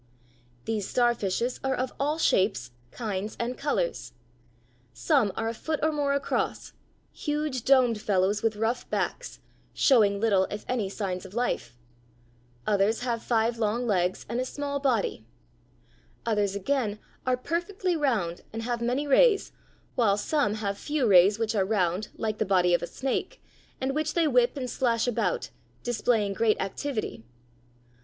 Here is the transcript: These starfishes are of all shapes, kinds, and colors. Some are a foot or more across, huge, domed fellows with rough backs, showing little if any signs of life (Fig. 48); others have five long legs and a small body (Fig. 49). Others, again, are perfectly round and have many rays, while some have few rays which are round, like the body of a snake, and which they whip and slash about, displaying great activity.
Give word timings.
These 0.65 0.87
starfishes 0.87 1.59
are 1.63 1.75
of 1.75 1.93
all 1.99 2.17
shapes, 2.17 2.71
kinds, 2.89 3.37
and 3.39 3.55
colors. 3.55 4.13
Some 4.93 5.31
are 5.37 5.47
a 5.47 5.53
foot 5.53 5.79
or 5.83 5.91
more 5.91 6.15
across, 6.15 6.73
huge, 7.11 7.63
domed 7.65 8.01
fellows 8.01 8.41
with 8.41 8.55
rough 8.55 8.89
backs, 8.89 9.41
showing 9.75 10.19
little 10.19 10.45
if 10.49 10.65
any 10.67 10.89
signs 10.89 11.23
of 11.23 11.35
life 11.35 11.61
(Fig. 11.61 11.71
48); 12.65 12.73
others 12.73 12.99
have 13.01 13.21
five 13.21 13.59
long 13.59 13.85
legs 13.85 14.25
and 14.27 14.39
a 14.41 14.45
small 14.45 14.79
body 14.79 15.17
(Fig. 15.17 16.25
49). 16.25 16.31
Others, 16.33 16.55
again, 16.55 16.99
are 17.27 17.37
perfectly 17.37 17.95
round 17.95 18.41
and 18.51 18.63
have 18.63 18.81
many 18.81 19.05
rays, 19.05 19.51
while 19.93 20.17
some 20.17 20.55
have 20.55 20.79
few 20.79 21.05
rays 21.05 21.37
which 21.37 21.53
are 21.53 21.63
round, 21.63 22.07
like 22.15 22.39
the 22.39 22.43
body 22.43 22.73
of 22.73 22.81
a 22.81 22.87
snake, 22.87 23.39
and 23.79 23.93
which 23.93 24.15
they 24.15 24.27
whip 24.27 24.57
and 24.57 24.71
slash 24.71 25.05
about, 25.05 25.51
displaying 25.83 26.33
great 26.33 26.59
activity. 26.59 27.23